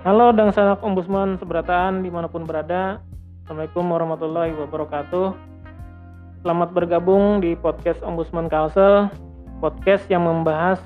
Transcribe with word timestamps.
Halo 0.00 0.32
dan 0.32 0.48
sanak 0.48 0.80
ombudsman 0.80 1.36
seberataan 1.36 2.00
di 2.00 2.08
mana 2.08 2.24
pun 2.24 2.48
berada. 2.48 3.04
Assalamualaikum 3.44 3.84
warahmatullahi 3.84 4.56
wabarakatuh. 4.56 5.36
Selamat 6.40 6.72
bergabung 6.72 7.44
di 7.44 7.52
podcast 7.52 8.00
Ombudsman 8.00 8.48
Kalsel, 8.48 9.12
podcast 9.60 10.08
yang 10.08 10.24
membahas 10.24 10.80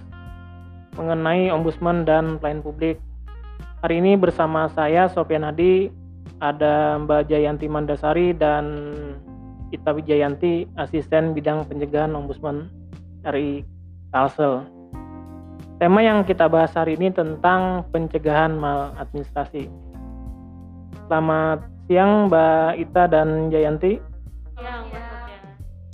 mengenai 0.98 1.46
ombudsman 1.54 2.02
dan 2.02 2.42
pelayan 2.42 2.58
publik. 2.58 2.98
Hari 3.86 4.02
ini 4.02 4.18
bersama 4.18 4.66
saya 4.74 5.06
Sofian 5.06 5.46
Hadi, 5.46 5.94
ada 6.42 6.98
Mbak 6.98 7.30
Jayanti 7.30 7.70
Mandasari 7.70 8.34
dan 8.34 8.66
Ita 9.70 9.94
Wijayanti, 9.94 10.66
asisten 10.74 11.38
bidang 11.38 11.62
pencegahan 11.70 12.18
ombudsman 12.18 12.66
RI 13.22 13.62
Kalsel. 14.10 14.73
Tema 15.74 16.06
yang 16.06 16.22
kita 16.22 16.46
bahas 16.46 16.70
hari 16.78 16.94
ini 16.94 17.10
tentang 17.10 17.82
pencegahan 17.90 18.54
maladministrasi. 18.54 19.66
Selamat 21.10 21.66
siang 21.90 22.30
Mbak 22.30 22.70
Ita 22.78 23.04
dan 23.10 23.50
Jayanti. 23.50 23.98
Siang, 24.54 24.86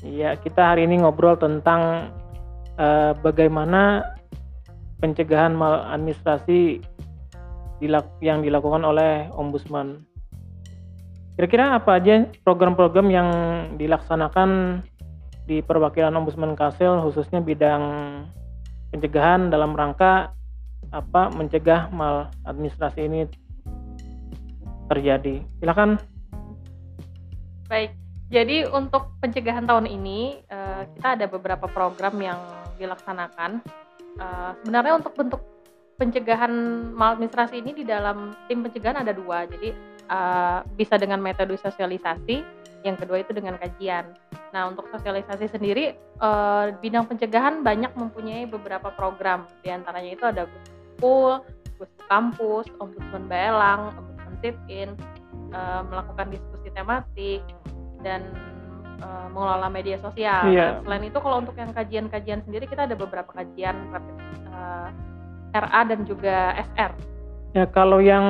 Iya, 0.04 0.36
kita 0.36 0.76
hari 0.76 0.84
ini 0.84 1.00
ngobrol 1.00 1.40
tentang 1.40 2.12
eh, 2.76 3.12
bagaimana 3.24 4.04
pencegahan 5.00 5.56
maladministrasi 5.56 6.84
dilak- 7.80 8.20
yang 8.20 8.44
dilakukan 8.44 8.84
oleh 8.84 9.32
Ombudsman. 9.32 10.04
Kira-kira 11.40 11.80
apa 11.80 11.96
aja 11.96 12.28
program-program 12.44 13.08
yang 13.08 13.28
dilaksanakan 13.80 14.80
di 15.48 15.64
perwakilan 15.64 16.12
Ombudsman 16.20 16.52
Kalsel 16.52 17.00
khususnya 17.00 17.40
bidang 17.40 17.80
pencegahan 18.90 19.48
dalam 19.48 19.74
rangka 19.74 20.34
apa 20.90 21.30
mencegah 21.30 21.88
maladministrasi 21.94 23.00
ini 23.06 23.20
terjadi. 24.90 25.38
Silakan. 25.62 26.02
Baik, 27.70 27.94
jadi 28.30 28.66
untuk 28.70 29.14
pencegahan 29.18 29.66
tahun 29.66 29.86
ini 29.90 30.42
eh, 30.46 30.82
kita 30.94 31.08
ada 31.18 31.26
beberapa 31.30 31.66
program 31.66 32.18
yang 32.18 32.38
dilaksanakan. 32.78 33.62
Eh, 34.18 34.50
sebenarnya 34.62 34.98
untuk 34.98 35.14
bentuk 35.14 35.42
pencegahan 35.98 36.50
maladministrasi 36.94 37.58
ini 37.58 37.76
di 37.76 37.84
dalam 37.86 38.34
tim 38.46 38.62
pencegahan 38.62 39.02
ada 39.02 39.10
dua. 39.10 39.50
Jadi 39.50 39.74
eh, 40.10 40.58
bisa 40.74 40.94
dengan 40.98 41.18
metode 41.18 41.58
sosialisasi, 41.58 42.42
yang 42.86 42.94
kedua 42.94 43.22
itu 43.22 43.30
dengan 43.30 43.58
kajian. 43.58 44.10
Nah 44.50 44.70
untuk 44.70 44.86
sosialisasi 44.90 45.50
sendiri 45.50 45.94
eh, 45.96 46.64
bidang 46.82 47.06
pencegahan 47.06 47.62
banyak 47.62 47.94
mempunyai 47.94 48.46
beberapa 48.46 48.90
program. 48.94 49.46
Di 49.62 49.70
antaranya 49.70 50.10
itu 50.10 50.24
ada 50.26 50.42
Gus 50.46 50.66
School, 50.98 51.32
Gus 51.78 51.92
Kampus, 52.10 52.66
Ombudsman 52.82 53.30
Baelang, 53.30 53.94
Ombudsman 53.94 54.36
Sit-in, 54.42 54.90
eh, 55.54 55.82
melakukan 55.86 56.34
diskusi 56.34 56.68
tematik 56.74 57.42
dan 58.02 58.26
eh, 58.98 59.26
mengelola 59.30 59.70
media 59.70 59.96
sosial. 60.02 60.50
Nah, 60.50 60.82
selain 60.82 61.04
itu 61.06 61.18
kalau 61.22 61.42
untuk 61.42 61.54
yang 61.54 61.70
kajian-kajian 61.70 62.42
sendiri 62.42 62.66
kita 62.66 62.90
ada 62.90 62.98
beberapa 62.98 63.30
kajian 63.30 63.76
rapid, 63.94 64.16
RA 65.50 65.82
dan 65.82 66.06
juga 66.06 66.54
SR. 66.74 66.92
Ya 67.58 67.66
kalau 67.66 67.98
yang 67.98 68.22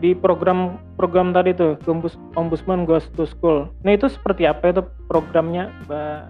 di 0.00 0.16
program 0.16 0.80
program 1.02 1.34
tadi 1.34 1.50
tuh 1.50 1.74
Ombus- 1.84 2.14
Ombudsman 2.32 2.86
Goes 2.86 3.10
to 3.12 3.26
School. 3.26 3.66
Nah 3.82 3.92
itu 3.92 4.06
seperti 4.06 4.46
apa 4.46 4.70
itu 4.70 4.78
programnya, 5.04 5.66
Mbak? 5.82 6.20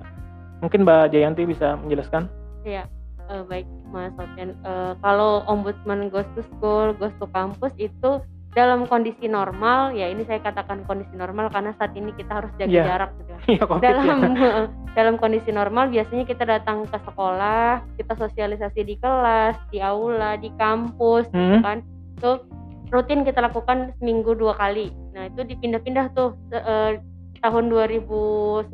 Mungkin 0.60 0.80
Mbak 0.80 1.12
Jayanti 1.12 1.44
bisa 1.44 1.76
menjelaskan? 1.76 2.32
Ya, 2.62 2.88
eh, 3.26 3.44
baik 3.44 3.68
Mas 3.86 4.16
Sofian. 4.16 4.56
Eh, 4.56 4.92
kalau 4.98 5.44
Ombudsman 5.44 6.08
Goes 6.08 6.24
to 6.32 6.40
School, 6.48 6.96
Goes 6.96 7.12
to 7.18 7.28
Campus 7.28 7.76
itu 7.76 8.24
dalam 8.50 8.84
kondisi 8.84 9.28
normal, 9.28 9.92
ya 9.92 10.08
ini 10.08 10.24
saya 10.24 10.36
katakan 10.38 10.84
kondisi 10.84 11.12
normal 11.12 11.48
karena 11.48 11.72
saat 11.72 11.92
ini 11.92 12.12
kita 12.12 12.32
harus 12.34 12.52
jaga 12.54 12.68
Iya. 12.70 12.84
jarak 12.86 13.10
gitu. 13.14 13.28
ya. 13.28 13.38
Iya 13.50 13.62
COVID 13.66 13.82
Dalam 13.82 14.08
ya. 14.32 14.50
dalam 14.96 15.14
kondisi 15.16 15.50
normal 15.50 15.88
biasanya 15.88 16.24
kita 16.24 16.44
datang 16.46 16.84
ke 16.86 16.96
sekolah, 17.02 17.84
kita 17.96 18.12
sosialisasi 18.14 18.80
di 18.82 18.96
kelas, 18.96 19.56
di 19.68 19.80
aula, 19.80 20.36
di 20.36 20.48
kampus, 20.54 21.28
Hmm, 21.28 21.60
kan. 21.60 21.78
Itu 22.14 22.44
rutin 22.92 23.24
kita 23.24 23.40
lakukan 23.40 23.96
seminggu 23.98 24.36
dua 24.36 24.52
kali. 24.54 24.92
Nah, 25.16 25.32
itu 25.32 25.42
dipindah-pindah 25.48 26.12
tuh 26.12 26.36
eh, 26.52 27.00
tahun 27.40 27.64
2019 27.72 28.68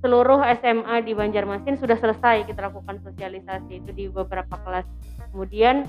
seluruh 0.00 0.40
SMA 0.62 0.96
di 1.02 1.12
Banjarmasin 1.18 1.82
sudah 1.82 1.98
selesai 1.98 2.46
kita 2.46 2.70
lakukan 2.70 3.02
sosialisasi 3.02 3.82
itu 3.82 3.90
di 3.90 4.04
beberapa 4.06 4.54
kelas. 4.62 4.86
Kemudian 5.34 5.82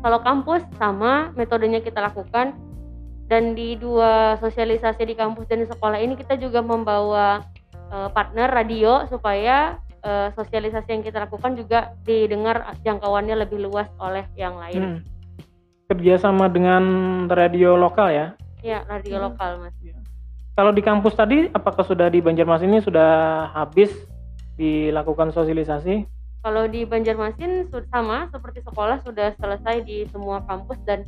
kalau 0.00 0.24
kampus 0.24 0.64
sama 0.80 1.28
metodenya 1.36 1.84
kita 1.84 2.00
lakukan 2.00 2.56
dan 3.28 3.52
di 3.52 3.76
dua 3.76 4.40
sosialisasi 4.40 5.04
di 5.04 5.14
kampus 5.14 5.46
dan 5.46 5.60
di 5.62 5.68
sekolah 5.68 6.00
ini 6.00 6.16
kita 6.16 6.40
juga 6.40 6.64
membawa 6.64 7.44
eh, 7.92 8.08
partner 8.08 8.48
radio 8.48 9.04
supaya 9.12 9.76
eh, 10.00 10.32
sosialisasi 10.32 10.88
yang 10.96 11.04
kita 11.04 11.28
lakukan 11.28 11.60
juga 11.60 11.92
didengar 12.08 12.64
jangkauannya 12.80 13.36
lebih 13.44 13.68
luas 13.68 13.92
oleh 14.00 14.24
yang 14.40 14.56
lain. 14.56 15.04
hmm. 15.04 15.19
Kerjasama 15.90 16.46
dengan 16.46 16.82
radio 17.26 17.74
lokal 17.74 18.14
ya. 18.14 18.26
Ya, 18.62 18.86
radio 18.86 19.18
Hmm. 19.18 19.24
lokal, 19.26 19.58
Mas. 19.58 19.74
Kalau 20.54 20.70
di 20.70 20.86
kampus 20.86 21.18
tadi, 21.18 21.50
apakah 21.50 21.82
sudah 21.82 22.06
di 22.06 22.22
Banjarmasin 22.22 22.70
ini 22.70 22.78
sudah 22.78 23.50
habis 23.50 23.90
dilakukan 24.54 25.34
sosialisasi? 25.34 26.06
Kalau 26.46 26.70
di 26.70 26.86
Banjarmasin 26.86 27.66
sama 27.90 28.30
seperti 28.30 28.62
sekolah 28.62 29.02
sudah 29.02 29.34
selesai 29.34 29.82
di 29.82 30.06
semua 30.14 30.46
kampus 30.46 30.78
dan 30.86 31.02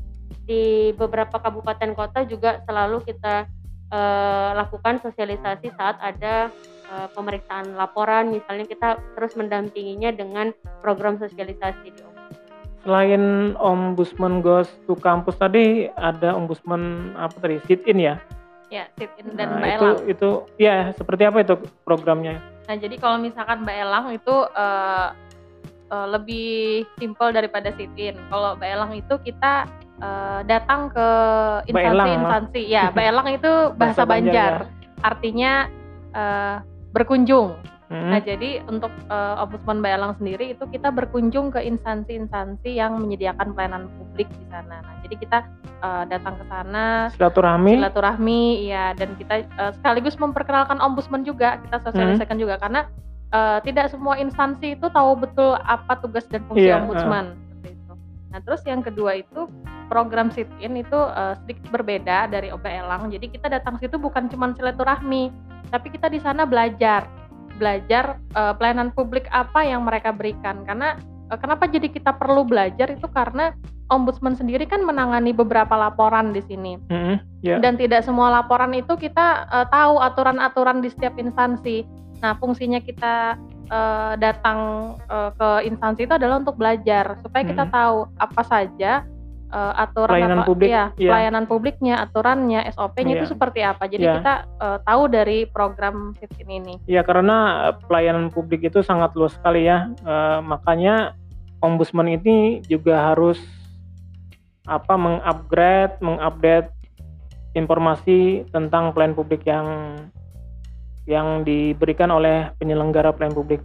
di 0.49 0.91
beberapa 0.99 1.39
kabupaten 1.39 1.95
kota 1.95 2.27
juga 2.27 2.59
selalu 2.67 3.07
kita 3.07 3.47
eh, 3.93 4.51
lakukan 4.57 4.99
sosialisasi 5.05 5.71
saat 5.79 5.97
ada 6.03 6.51
eh, 6.89 7.09
pemeriksaan 7.15 7.77
laporan 7.79 8.33
misalnya 8.33 8.67
kita 8.67 8.99
terus 9.15 9.37
mendampinginya 9.39 10.11
dengan 10.11 10.51
program 10.81 11.21
sosialisasi 11.21 11.93
di 11.93 12.01
Selain 12.83 13.55
Ombudsman 13.63 14.43
Goes 14.43 14.67
to 14.91 14.99
Campus 14.99 15.39
tadi, 15.39 15.87
ada 15.95 16.35
Ombudsman 16.35 17.15
apa 17.15 17.39
tadi? 17.39 17.63
Sit-in 17.71 18.03
ya? 18.03 18.19
Ya, 18.69 18.91
sit-in 18.99 19.39
dan 19.39 19.55
Nah, 19.55 19.59
Mbak 19.61 19.71
itu 19.71 19.87
Elang. 19.87 19.99
itu 20.11 20.29
ya 20.59 20.77
seperti 20.97 21.23
apa 21.23 21.47
itu 21.47 21.55
programnya? 21.87 22.43
Nah, 22.67 22.75
jadi 22.75 22.97
kalau 22.99 23.23
misalkan 23.23 23.63
Mbak 23.63 23.77
Elang 23.79 24.07
itu 24.11 24.35
eh, 24.51 25.09
eh, 25.93 26.07
lebih 26.11 26.51
simpel 26.99 27.31
daripada 27.31 27.71
sit-in. 27.79 28.19
Kalau 28.27 28.59
Mbak 28.59 28.71
Elang 28.73 28.93
itu 28.99 29.15
kita 29.23 29.69
eh, 30.03 30.41
datang 30.49 30.91
ke 30.91 31.09
instansi-instansi. 31.71 32.63
Ya, 32.67 32.91
Mbak 32.91 33.07
Elang 33.07 33.29
itu 33.31 33.53
bahasa, 33.79 34.03
Banjar, 34.03 34.11
Banjar. 34.11 34.53
ya. 34.67 35.07
Artinya 35.07 35.53
eh, 36.11 36.57
berkunjung. 36.91 37.55
Hmm. 37.93 38.09
Nah, 38.09 38.21
jadi 38.25 38.65
untuk 38.65 38.89
eh, 38.89 39.43
Ombudsman 39.45 39.85
Mbak 39.85 39.93
Elang 39.93 40.15
sendiri 40.17 40.57
itu 40.57 40.65
kita 40.65 40.89
berkunjung 40.89 41.53
ke 41.53 41.61
instansi-instansi 41.61 42.73
yang 42.73 42.97
menyediakan 42.97 43.53
pelayanan 43.53 43.93
publik 44.01 44.33
di 44.33 44.49
sana. 44.49 44.81
Nah, 44.81 44.97
jadi 45.05 45.15
kita 45.21 45.39
eh, 45.85 46.05
datang 46.09 46.41
ke 46.41 46.45
sana 46.49 47.13
silaturahmi. 47.13 47.77
silaturahmi 47.77 48.41
ya 48.65 48.97
dan 48.97 49.13
kita 49.21 49.45
eh, 49.45 49.73
sekaligus 49.77 50.17
memperkenalkan 50.17 50.81
ombudsman 50.81 51.21
juga 51.21 51.61
kita 51.61 51.85
sosialisasikan 51.85 52.41
juga 52.41 52.57
karena 52.57 52.89
eh, 53.29 53.59
tidak 53.61 53.93
semua 53.93 54.17
instansi 54.17 54.73
itu 54.81 54.89
tahu 54.89 55.13
betul 55.21 55.61
apa 55.61 56.01
tugas 56.01 56.25
dan 56.33 56.41
fungsi 56.49 56.73
Iya, 56.73 56.81
ombudsman 56.81 57.37
seperti 57.37 57.77
itu. 57.77 57.93
Nah 58.33 58.41
terus 58.41 58.65
yang 58.65 58.81
kedua 58.81 59.21
itu 59.21 59.53
program 59.93 60.33
sit 60.33 60.49
in 60.65 60.81
itu 60.81 60.97
eh, 60.97 61.37
sedikit 61.45 61.69
berbeda 61.69 62.33
dari 62.33 62.49
OB 62.49 62.65
Elang. 62.65 63.13
Jadi 63.13 63.29
kita 63.29 63.53
datang 63.53 63.77
situ 63.77 64.01
bukan 64.01 64.33
cuma 64.33 64.57
silaturahmi, 64.57 65.29
tapi 65.69 65.93
kita 65.93 66.09
di 66.09 66.25
sana 66.25 66.49
belajar 66.49 67.05
belajar 67.57 68.17
eh, 68.33 68.55
pelayanan 68.57 68.91
publik 68.93 69.29
apa 69.31 69.63
yang 69.63 69.85
mereka 69.85 70.11
berikan 70.11 70.65
karena 70.65 70.97
eh, 71.29 71.39
kenapa 71.39 71.69
jadi 71.69 71.89
kita 71.89 72.17
perlu 72.17 72.45
belajar 72.45 72.89
itu 72.89 73.07
karena 73.09 73.53
ombudsman 73.89 74.33
sendiri 74.33 74.65
kan 74.65 74.81
menangani 74.83 75.37
beberapa 75.37 75.77
laporan 75.77 76.33
di 76.33 76.41
sini 76.49 76.81
Hmm, 76.89 77.21
ya. 77.45 77.61
dan 77.61 77.77
tidak 77.77 78.01
semua 78.03 78.33
laporan 78.33 78.73
itu 78.73 78.97
kita 78.97 79.47
eh, 79.49 79.67
tahu 79.69 80.01
aturan-aturan 80.01 80.81
di 80.81 80.89
setiap 80.89 81.17
instansi. 81.17 81.85
Nah, 82.23 82.39
fungsinya 82.39 82.79
kita 82.79 83.37
eh, 83.69 84.13
datang 84.17 84.59
eh, 85.11 85.31
ke 85.35 85.49
instansi 85.67 86.07
itu 86.07 86.15
adalah 86.15 86.41
untuk 86.41 86.57
belajar 86.57 87.19
supaya 87.21 87.43
kita 87.43 87.65
Hmm. 87.69 87.75
tahu 87.75 87.99
apa 88.17 88.43
saja 88.45 89.05
eh, 89.53 89.75
aturan 89.85 90.17
Pelayanan 90.17 90.41
apa, 90.41 90.49
publik, 90.49 90.71
iya, 90.73 90.85
iya. 90.97 91.11
pelayanan 91.13 91.45
publiknya, 91.45 91.95
aturannya, 92.01 92.61
SOP-nya 92.73 93.13
itu 93.21 93.27
Iya. 93.29 93.33
seperti 93.37 93.61
apa. 93.61 93.85
Jadi 93.85 94.05
Iya. 94.09 94.15
kita 94.19 94.35
eh, 94.65 94.79
tahu 94.89 95.03
dari 95.13 95.39
program 95.45 96.17
Sitkin 96.17 96.49
ini. 96.49 96.75
Ya 96.89 97.05
karena 97.05 97.69
eh, 97.71 97.75
pelayanan 97.85 98.33
publik 98.33 98.65
itu 98.65 98.81
sangat 98.81 99.13
luas 99.13 99.37
sekali 99.37 99.69
ya. 99.69 99.93
Eh, 99.93 100.41
makanya 100.41 101.13
ombudsman 101.61 102.09
ini 102.11 102.65
juga 102.67 103.13
harus 103.13 103.39
apa 104.67 104.95
mengupgrade, 104.95 105.99
mengupdate 106.01 106.71
informasi 107.53 108.49
tentang 108.51 108.97
pelayanan 108.97 109.19
publik 109.19 109.45
yang 109.45 109.99
yang 111.05 111.43
diberikan 111.43 112.09
oleh 112.15 112.51
penyelenggara 112.63 113.11
pelayanan 113.11 113.37
publik. 113.37 113.61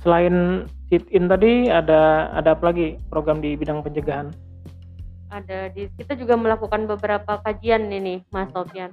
Selain 0.00 0.64
sit 0.88 1.04
in 1.12 1.28
tadi 1.28 1.68
ada 1.68 2.30
ada 2.32 2.54
apa 2.56 2.72
lagi 2.72 2.96
program 3.10 3.42
di 3.42 3.58
bidang 3.58 3.82
pencegahan? 3.84 4.30
Ada 5.30 5.70
di 5.70 5.86
kita 5.94 6.18
juga 6.18 6.34
melakukan 6.34 6.90
beberapa 6.90 7.38
kajian 7.46 7.86
ini 7.90 8.22
Mas 8.34 8.50
Sofyan 8.50 8.90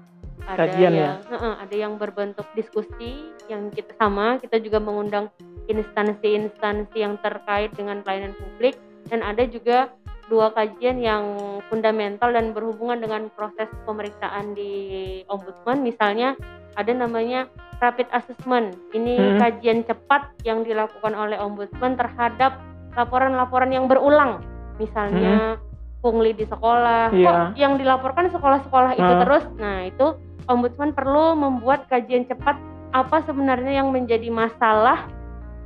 ada 0.48 0.64
Kajian 0.64 0.92
ya? 0.94 1.02
yang 1.02 1.18
Heeh, 1.28 1.54
ada 1.60 1.76
yang 1.76 1.94
berbentuk 2.00 2.48
diskusi 2.56 3.34
yang 3.52 3.68
kita 3.74 3.92
sama 4.00 4.40
kita 4.40 4.62
juga 4.62 4.80
mengundang 4.80 5.28
instansi-instansi 5.68 6.98
yang 7.04 7.20
terkait 7.20 7.76
dengan 7.76 8.00
pelayanan 8.00 8.32
publik 8.38 8.80
dan 9.12 9.20
ada 9.26 9.44
juga 9.44 9.92
dua 10.28 10.52
kajian 10.52 11.00
yang 11.00 11.24
fundamental 11.72 12.32
dan 12.32 12.52
berhubungan 12.52 13.00
dengan 13.00 13.32
proses 13.32 13.68
pemeriksaan 13.88 14.52
di 14.56 15.24
ombudsman. 15.32 15.84
Misalnya 15.84 16.36
ada 16.76 16.92
namanya 16.92 17.48
rapid 17.80 18.12
assessment. 18.12 18.76
Ini 18.92 19.16
Hmm. 19.16 19.40
kajian 19.40 19.80
cepat 19.88 20.36
yang 20.44 20.68
dilakukan 20.68 21.16
oleh 21.16 21.40
ombudsman 21.40 21.96
terhadap 21.96 22.60
laporan-laporan 23.00 23.72
yang 23.72 23.88
berulang. 23.88 24.44
Misalnya 24.78 25.56
pungli 26.00 26.32
di 26.32 26.46
sekolah 26.46 27.10
Iya. 27.10 27.26
kok 27.26 27.38
yang 27.56 27.74
dilaporkan 27.76 28.30
sekolah-sekolah 28.30 28.92
itu 28.94 29.12
Ah. 29.12 29.22
terus 29.26 29.44
nah 29.58 29.84
itu 29.84 30.14
ombudsman 30.46 30.94
perlu 30.94 31.34
membuat 31.34 31.86
kajian 31.88 32.24
cepat 32.24 32.56
apa 32.90 33.20
sebenarnya 33.24 33.84
yang 33.84 33.92
menjadi 33.92 34.30
masalah 34.30 35.10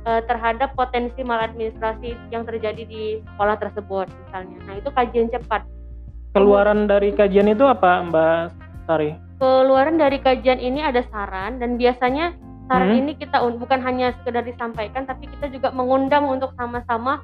eh, 0.02 0.18
terhadap 0.26 0.74
potensi 0.74 1.22
maladministrasi 1.22 2.34
yang 2.34 2.42
terjadi 2.42 2.82
di 2.82 3.22
sekolah 3.22 3.54
tersebut 3.54 4.10
misalnya. 4.10 4.58
Nah, 4.66 4.74
itu 4.74 4.90
kajian 4.90 5.30
cepat. 5.30 5.62
Keluaran 6.34 6.90
dari 6.90 7.14
kajian 7.14 7.46
itu 7.46 7.62
apa, 7.62 8.02
Mbak 8.10 8.38
Sari? 8.90 9.14
Keluaran 9.38 10.02
dari 10.02 10.18
kajian 10.18 10.58
ini 10.58 10.82
ada 10.82 11.06
saran 11.06 11.62
dan 11.62 11.78
biasanya 11.78 12.34
saran 12.66 12.90
Hmm. 12.90 12.98
ini 12.98 13.14
kita 13.14 13.46
bukan 13.54 13.78
hanya 13.78 14.10
sekedar 14.18 14.42
disampaikan 14.42 15.06
tapi 15.06 15.30
kita 15.30 15.46
juga 15.50 15.70
mengundang 15.70 16.26
untuk 16.26 16.50
sama-sama 16.56 17.22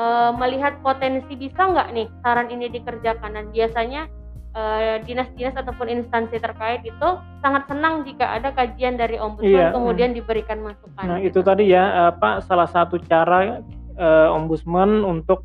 eh, 0.00 0.30
melihat 0.40 0.80
potensi 0.80 1.36
bisa 1.36 1.60
nggak 1.68 1.88
nih 1.92 2.08
saran 2.24 2.48
ini 2.48 2.72
dikerjakan 2.72 3.36
dan 3.36 3.46
biasanya 3.52 4.08
eh, 4.56 4.96
dinas-dinas 5.04 5.54
ataupun 5.54 5.86
instansi 5.92 6.40
terkait 6.40 6.82
itu 6.82 7.08
sangat 7.44 7.68
senang 7.68 8.02
jika 8.08 8.26
ada 8.40 8.50
kajian 8.50 8.96
dari 8.96 9.20
ombudsman 9.20 9.70
Iya, 9.70 9.76
kemudian 9.76 10.10
diberikan 10.16 10.58
masukan. 10.64 11.04
Nah, 11.04 11.18
itu 11.20 11.38
tadi 11.44 11.70
ya, 11.70 12.10
apa 12.16 12.40
salah 12.42 12.66
satu 12.66 12.96
cara 13.04 13.60
eh, 14.00 14.28
ombudsman 14.32 15.04
untuk 15.04 15.44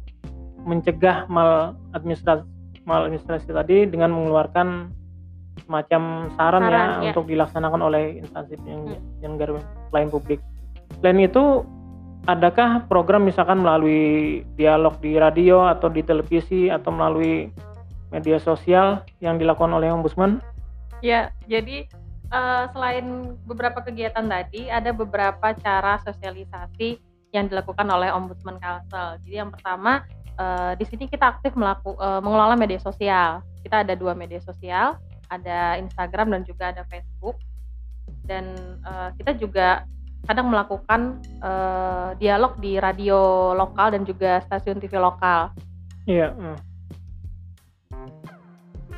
mencegah 0.66 1.30
maladministrasi 1.30 2.48
maladministrasi 2.86 3.50
tadi 3.50 3.90
dengan 3.90 4.14
mengeluarkan 4.14 4.94
semacam 5.66 6.30
saran, 6.38 6.62
Saran, 6.62 6.70
ya, 6.70 6.94
ya. 6.94 7.02
untuk 7.10 7.26
dilaksanakan 7.26 7.82
oleh 7.82 8.22
instansi 8.22 8.54
yang 8.70 8.86
Hmm. 8.86 9.38
pelayanan 9.90 10.14
publik. 10.14 10.40
Selain 11.02 11.18
itu, 11.18 11.66
adakah 12.26 12.86
program 12.90 13.26
misalkan 13.26 13.62
melalui 13.62 14.42
dialog 14.58 14.98
di 15.02 15.18
radio 15.18 15.66
atau 15.70 15.90
di 15.90 16.02
televisi 16.02 16.68
atau 16.70 16.90
melalui 16.90 17.50
media 18.14 18.38
sosial 18.42 19.06
yang 19.22 19.38
dilakukan 19.38 19.74
oleh 19.74 19.90
ombudsman? 19.90 20.42
Ya, 21.06 21.30
jadi 21.46 21.86
eh, 22.34 22.64
selain 22.74 23.38
beberapa 23.46 23.82
kegiatan 23.86 24.26
tadi, 24.26 24.70
ada 24.70 24.90
beberapa 24.90 25.54
cara 25.58 26.02
sosialisasi 26.02 26.98
yang 27.36 27.52
dilakukan 27.52 27.84
oleh 27.92 28.16
Ombudsman 28.16 28.56
Kalsel. 28.64 29.20
Jadi 29.28 29.36
yang 29.36 29.52
pertama, 29.52 30.08
eh, 30.40 30.74
di 30.80 30.86
sini 30.88 31.12
kita 31.12 31.36
aktif 31.36 31.52
melaku, 31.60 32.00
eh, 32.00 32.22
mengelola 32.24 32.56
media 32.56 32.80
sosial. 32.80 33.44
Kita 33.60 33.84
ada 33.84 33.92
dua 33.94 34.16
media 34.16 34.40
sosial, 34.40 34.96
ada 35.28 35.76
Instagram 35.76 36.32
dan 36.32 36.42
juga 36.48 36.72
ada 36.72 36.88
Facebook. 36.88 37.36
Dan 38.24 38.56
eh, 38.82 39.10
kita 39.20 39.36
juga 39.36 39.84
kadang 40.26 40.50
melakukan 40.50 41.22
eh, 41.40 42.10
dialog 42.20 42.58
di 42.58 42.82
radio 42.82 43.54
lokal 43.54 43.94
dan 43.94 44.04
juga 44.04 44.42
stasiun 44.44 44.82
TV 44.82 44.98
lokal. 44.98 45.54
Iya. 46.06 46.34
hmm. 46.34 46.58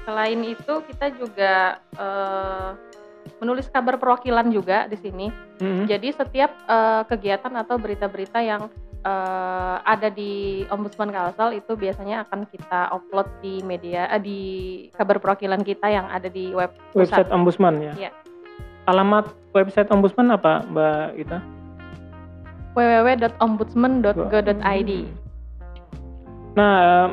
Selain 0.08 0.40
itu, 0.40 0.74
kita 0.88 1.12
juga 1.20 1.84
eh, 2.00 2.70
menulis 3.44 3.68
kabar 3.68 4.00
perwakilan 4.00 4.48
juga 4.50 4.88
di 4.88 4.98
sini. 4.98 5.28
Hmm. 5.60 5.86
Jadi 5.86 6.16
setiap 6.16 6.52
eh, 6.66 7.04
kegiatan 7.12 7.54
atau 7.60 7.76
berita-berita 7.76 8.40
yang 8.40 8.72
eh, 9.04 9.78
ada 9.84 10.08
di 10.08 10.64
Ombudsman 10.72 11.12
Kalsel 11.12 11.60
itu 11.60 11.76
biasanya 11.76 12.24
akan 12.28 12.48
kita 12.48 12.92
upload 12.96 13.28
di 13.44 13.60
media 13.68 14.08
eh, 14.16 14.22
di 14.22 14.40
kabar 14.96 15.20
perwakilan 15.20 15.62
kita 15.62 15.92
yang 15.92 16.08
ada 16.08 16.32
di 16.32 16.56
web 16.56 16.72
Website 16.96 17.28
pusat. 17.28 17.36
ombudsman 17.36 17.76
ya. 17.84 17.94
Iya. 18.08 18.12
Alamat 18.88 19.36
website 19.52 19.92
ombudsman 19.92 20.32
apa, 20.32 20.64
Mbak 20.72 21.20
Ita? 21.20 21.44
www.ombudsman.go.id. 22.78 24.92
Nah, 26.54 26.78
em, 26.78 27.10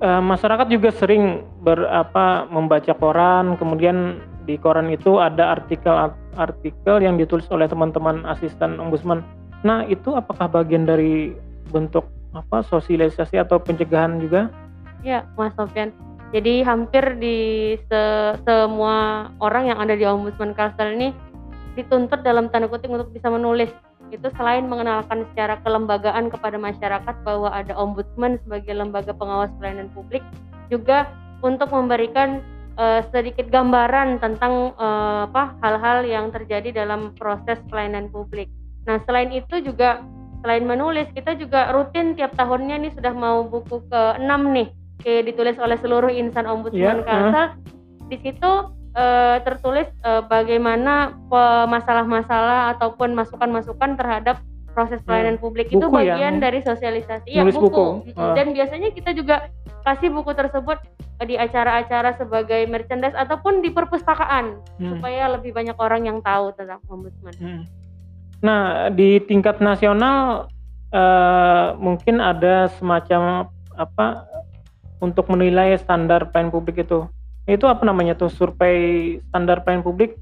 eh, 0.00 0.22
masyarakat 0.24 0.72
juga 0.72 0.88
sering 0.92 1.44
berapa 1.62 2.46
membaca 2.48 2.94
koran, 2.96 3.56
kemudian 3.60 4.16
di 4.44 4.58
koran 4.60 4.90
itu 4.92 5.18
ada 5.20 5.48
artikel-artikel 5.56 7.00
yang 7.00 7.16
ditulis 7.20 7.50
oleh 7.52 7.68
teman-teman 7.68 8.24
asisten 8.28 8.80
ombudsman. 8.80 9.22
Nah, 9.64 9.84
itu 9.88 10.16
apakah 10.16 10.48
bagian 10.48 10.84
dari 10.84 11.32
bentuk 11.72 12.04
apa 12.36 12.62
sosialisasi 12.66 13.38
atau 13.40 13.58
pencegahan 13.62 14.20
juga? 14.20 14.50
Ya, 15.00 15.24
Mas 15.36 15.54
Sofyan. 15.56 15.92
Jadi 16.34 16.66
hampir 16.66 17.14
di 17.22 17.38
se- 17.86 18.34
semua 18.42 19.30
orang 19.38 19.70
yang 19.70 19.78
ada 19.78 19.94
di 19.94 20.02
Ombudsman 20.02 20.50
Kalsel 20.50 20.98
ini 20.98 21.14
dituntut 21.78 22.26
dalam 22.26 22.50
tanda 22.50 22.66
kutip 22.66 22.90
untuk 22.90 23.14
bisa 23.14 23.30
menulis. 23.30 23.70
Itu 24.10 24.34
selain 24.34 24.66
mengenalkan 24.66 25.30
secara 25.30 25.62
kelembagaan 25.62 26.34
kepada 26.34 26.58
masyarakat 26.58 27.14
bahwa 27.22 27.54
ada 27.54 27.70
Ombudsman 27.78 28.42
sebagai 28.42 28.74
lembaga 28.74 29.14
pengawas 29.14 29.54
pelayanan 29.62 29.86
publik, 29.94 30.26
juga 30.74 31.06
untuk 31.38 31.70
memberikan 31.70 32.42
eh, 32.82 33.06
sedikit 33.14 33.46
gambaran 33.54 34.18
tentang 34.18 34.74
eh, 34.74 35.30
apa 35.30 35.54
hal-hal 35.62 36.02
yang 36.02 36.34
terjadi 36.34 36.82
dalam 36.82 37.14
proses 37.14 37.62
pelayanan 37.70 38.10
publik. 38.10 38.50
Nah, 38.90 38.98
selain 39.06 39.30
itu 39.30 39.62
juga 39.62 40.02
selain 40.42 40.66
menulis, 40.66 41.06
kita 41.14 41.38
juga 41.38 41.70
rutin 41.70 42.18
tiap 42.18 42.34
tahunnya 42.34 42.82
nih 42.82 42.92
sudah 42.98 43.14
mau 43.14 43.46
buku 43.46 43.86
ke-6 43.86 44.42
nih 44.50 44.68
eh, 45.02 45.20
ditulis 45.20 45.58
oleh 45.58 45.74
seluruh 45.76 46.08
insan 46.08 46.46
ombudsman 46.46 47.02
Ya, 47.02 47.02
Kalsel. 47.02 47.46
Di 48.06 48.16
situ 48.20 48.50
eh, 48.94 49.36
tertulis 49.42 49.90
eh, 50.00 50.22
bagaimana 50.24 51.18
masalah-masalah 51.66 52.74
ataupun 52.74 53.12
masukan-masukan 53.12 53.98
terhadap 53.98 54.38
proses 54.70 54.98
pelayanan 55.02 55.38
publik 55.38 55.70
itu 55.70 55.78
Buku 55.78 56.02
ya? 56.02 56.18
bagian 56.18 56.42
dari 56.42 56.58
sosialisasi. 56.58 57.38
Nulis 57.38 57.54
buku. 57.54 58.10
Mm, 58.10 58.18
Ah. 58.18 58.34
Dan 58.34 58.50
biasanya 58.50 58.90
kita 58.90 59.14
juga 59.14 59.46
kasih 59.86 60.10
buku 60.10 60.34
tersebut 60.34 60.82
di 61.22 61.38
acara-acara 61.38 62.18
sebagai 62.18 62.66
merchandise 62.66 63.14
ataupun 63.14 63.62
di 63.62 63.70
perpustakaan 63.70 64.58
Hmm. 64.82 64.98
supaya 64.98 65.30
lebih 65.30 65.54
banyak 65.54 65.78
orang 65.78 66.10
yang 66.10 66.18
tahu 66.20 66.50
tentang 66.58 66.82
ombudsman. 66.90 67.34
Hmm. 67.38 67.62
Nah, 68.42 68.90
di 68.90 69.22
tingkat 69.22 69.62
nasional 69.62 70.50
eh, 70.90 71.66
mungkin 71.76 72.18
ada 72.18 72.66
semacam 72.74 73.46
apa 73.74 74.26
untuk 75.04 75.28
menilai 75.28 75.76
standar 75.76 76.32
pelayanan 76.32 76.52
publik 76.52 76.80
itu. 76.80 77.04
Itu 77.44 77.68
apa 77.68 77.84
namanya 77.84 78.16
tuh 78.16 78.32
survei 78.32 79.20
standar 79.28 79.60
pelayanan 79.60 79.84
publik? 79.84 80.16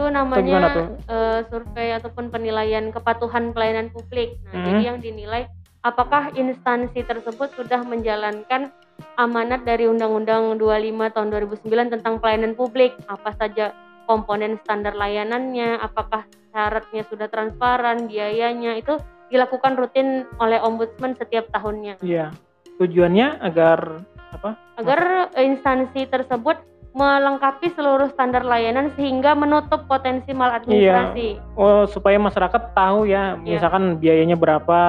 itu 0.00 0.08
gimana 0.48 0.68
namanya 0.68 0.72
tuh? 0.72 0.86
eh, 1.12 1.40
survei 1.52 1.88
ataupun 1.92 2.24
penilaian 2.32 2.84
kepatuhan 2.88 3.52
pelayanan 3.52 3.92
publik. 3.92 4.40
Nah, 4.48 4.58
Mhm. 4.58 4.64
jadi 4.64 4.82
yang 4.82 4.98
dinilai 4.98 5.42
apakah 5.84 6.32
instansi 6.32 7.04
tersebut 7.04 7.52
sudah 7.52 7.84
menjalankan 7.84 8.72
amanat 9.16 9.64
dari 9.64 9.84
Undang-Undang 9.88 10.56
25 10.56 11.12
tahun 11.12 11.28
2009 11.32 11.88
tentang 11.92 12.16
pelayanan 12.20 12.56
publik. 12.56 12.96
Apa 13.08 13.36
saja 13.36 13.72
komponen 14.08 14.56
standar 14.64 14.96
layanannya, 14.96 15.78
apakah 15.80 16.24
syaratnya 16.50 17.04
sudah 17.06 17.28
transparan, 17.28 18.08
biayanya 18.08 18.76
itu 18.80 18.96
dilakukan 19.30 19.78
rutin 19.78 20.26
oleh 20.42 20.58
ombudsman 20.58 21.14
setiap 21.14 21.46
tahunnya 21.54 22.02
Iya. 22.02 22.34
Tujuannya 22.80 23.44
agar 23.44 24.08
apa? 24.30 24.56
agar 24.80 25.28
instansi 25.36 26.08
tersebut 26.08 26.56
melengkapi 26.96 27.70
seluruh 27.76 28.08
standar 28.10 28.40
layanan 28.42 28.88
sehingga 28.96 29.36
menutup 29.36 29.84
potensi 29.84 30.32
maladministrasi. 30.32 31.38
Oh, 31.54 31.84
supaya 31.86 32.16
masyarakat 32.16 32.72
tahu 32.72 33.06
ya, 33.06 33.36
Iya. 33.36 33.60
misalkan 33.60 34.00
biayanya 34.00 34.34
berapa, 34.34 34.80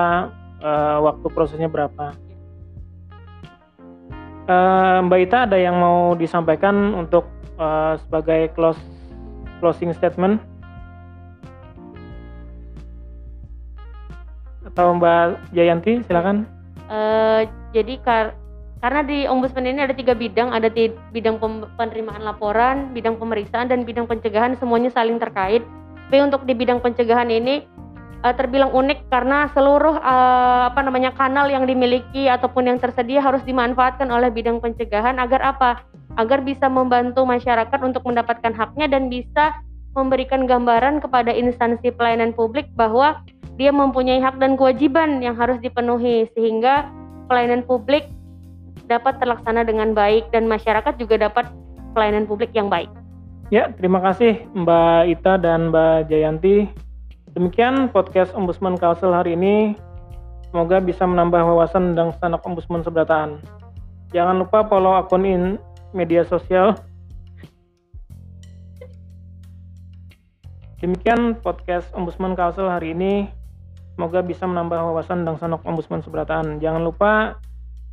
eh, 0.63 0.97
waktu 1.03 1.27
prosesnya 1.35 1.67
berapa. 1.67 2.15
Eh, 4.47 4.97
Mbak 5.05 5.19
Ita 5.27 5.37
ada 5.45 5.57
yang 5.59 5.75
mau 5.77 6.15
disampaikan 6.15 6.95
untuk 6.95 7.27
eh, 7.61 7.93
sebagai 8.01 8.49
close 8.57 8.81
closing 9.61 9.93
statement? 9.93 10.41
Atau 14.65 14.97
Mbak 14.97 15.53
Jayanti, 15.53 16.01
silakan. 16.07 16.60
Eh, 16.91 17.41
jadi 17.71 17.93
kar- 18.03 18.35
karena 18.83 19.01
di 19.07 19.23
ombudsman 19.23 19.63
ini 19.63 19.79
ada 19.87 19.95
tiga 19.95 20.11
bidang, 20.11 20.51
ada 20.51 20.67
di 20.67 20.91
bidang 21.15 21.39
penerimaan 21.79 22.25
laporan, 22.25 22.91
bidang 22.91 23.15
pemeriksaan 23.15 23.71
dan 23.71 23.87
bidang 23.87 24.09
pencegahan 24.11 24.59
semuanya 24.59 24.91
saling 24.91 25.15
terkait. 25.15 25.63
Tapi 26.11 26.19
untuk 26.19 26.43
di 26.43 26.51
bidang 26.51 26.83
pencegahan 26.83 27.31
ini 27.31 27.63
uh, 28.27 28.35
terbilang 28.35 28.75
unik 28.75 29.07
karena 29.07 29.47
seluruh 29.55 29.95
uh, 30.01 30.67
apa 30.67 30.83
namanya 30.83 31.15
kanal 31.15 31.47
yang 31.47 31.63
dimiliki 31.63 32.27
ataupun 32.27 32.67
yang 32.67 32.77
tersedia 32.81 33.23
harus 33.23 33.39
dimanfaatkan 33.47 34.11
oleh 34.11 34.27
bidang 34.27 34.59
pencegahan 34.59 35.15
agar 35.23 35.55
apa? 35.55 35.71
Agar 36.19 36.43
bisa 36.43 36.67
membantu 36.67 37.23
masyarakat 37.23 37.79
untuk 37.79 38.03
mendapatkan 38.03 38.51
haknya 38.51 38.91
dan 38.91 39.07
bisa 39.07 39.55
memberikan 39.95 40.43
gambaran 40.43 40.99
kepada 40.99 41.31
instansi 41.31 41.95
pelayanan 41.95 42.35
publik 42.35 42.67
bahwa 42.75 43.23
dia 43.61 43.69
mempunyai 43.69 44.17
hak 44.17 44.41
dan 44.41 44.57
kewajiban 44.57 45.21
yang 45.21 45.37
harus 45.37 45.61
dipenuhi 45.61 46.25
sehingga 46.33 46.89
pelayanan 47.29 47.61
publik 47.61 48.09
dapat 48.89 49.21
terlaksana 49.21 49.61
dengan 49.61 49.93
baik 49.93 50.33
dan 50.33 50.49
masyarakat 50.49 50.97
juga 50.97 51.29
dapat 51.29 51.45
pelayanan 51.93 52.25
publik 52.25 52.49
yang 52.57 52.73
baik. 52.73 52.89
Ya, 53.53 53.69
terima 53.69 54.01
kasih 54.01 54.49
Mbak 54.57 55.01
Ita 55.13 55.37
dan 55.37 55.69
Mbak 55.69 56.09
Jayanti 56.09 56.73
Demikian 57.37 57.87
podcast 57.93 58.33
Ombudsman 58.33 58.81
Kalsel 58.81 59.13
hari 59.13 59.37
ini. 59.37 59.77
Semoga 60.49 60.81
bisa 60.83 61.07
menambah 61.07 61.39
wawasan 61.53 61.93
tentang 61.93 62.11
sanak 62.17 62.43
Ombudsman 62.43 62.83
Seberataan. 62.83 63.39
Jangan 64.11 64.41
lupa 64.43 64.67
follow 64.67 64.97
akun 64.97 65.23
in 65.23 65.43
media 65.95 66.27
sosial. 66.27 66.75
Demikian 70.83 71.39
podcast 71.39 71.87
Ombudsman 71.95 72.35
Kalsel 72.35 72.67
hari 72.67 72.97
ini. 72.97 73.40
Semoga 74.01 74.25
bisa 74.25 74.49
menambah 74.49 74.81
wawasan 74.81 75.21
tentang 75.21 75.37
sanak 75.37 75.61
Ombudsman 75.61 76.01
Seberataan. 76.01 76.57
Jangan 76.57 76.81
lupa 76.81 77.37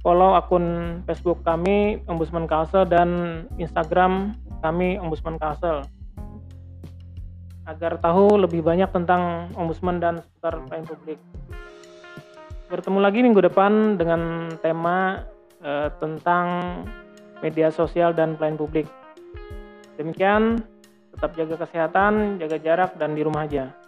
follow 0.01 0.33
akun 0.41 0.65
Facebook 1.05 1.45
kami 1.45 2.01
Ombudsman 2.09 2.49
Kalsel 2.49 2.89
dan 2.89 3.45
Instagram 3.61 4.33
kami 4.65 4.97
Ombudsman 4.97 5.37
Kalsel 5.37 5.85
agar 7.69 8.01
tahu 8.01 8.41
lebih 8.41 8.65
banyak 8.65 8.89
tentang 8.89 9.53
ombudsman 9.53 10.01
dan 10.01 10.25
seputar 10.25 10.57
pelayanan 10.65 10.89
publik. 10.89 11.21
Bertemu 12.73 12.99
lagi 13.05 13.19
minggu 13.21 13.45
depan 13.45 14.01
dengan 14.01 14.49
tema 14.65 15.29
eh, 15.61 15.93
tentang 16.01 16.49
media 17.45 17.69
sosial 17.69 18.17
dan 18.17 18.33
pelayanan 18.41 18.57
publik. 18.57 18.89
Demikian, 20.01 20.57
tetap 21.13 21.37
jaga 21.37 21.69
kesehatan, 21.69 22.41
jaga 22.41 22.57
jarak, 22.57 22.97
dan 22.97 23.13
di 23.13 23.21
rumah 23.21 23.45
aja. 23.45 23.88